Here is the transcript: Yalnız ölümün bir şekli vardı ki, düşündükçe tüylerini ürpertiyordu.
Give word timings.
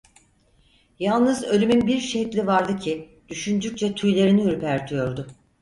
Yalnız 0.99 1.43
ölümün 1.43 1.87
bir 1.87 1.99
şekli 1.99 2.47
vardı 2.47 2.77
ki, 2.77 3.23
düşündükçe 3.29 3.95
tüylerini 3.95 4.41
ürpertiyordu. 4.43 5.27